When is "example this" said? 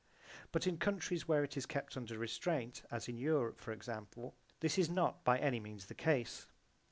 3.71-4.79